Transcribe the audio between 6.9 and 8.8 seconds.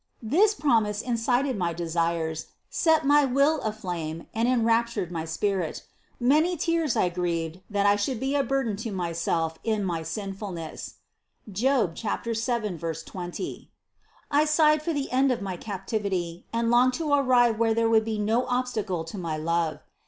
I grieved, that I should be a burden